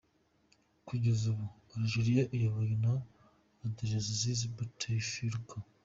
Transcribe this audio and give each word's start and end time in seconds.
Kugeza 0.87 1.23
ubu 1.33 1.45
Algeria 1.75 2.23
iyobowe 2.35 2.73
na 2.83 2.93
Abdelaziz 3.65 4.39
Bouteflika. 4.55 5.57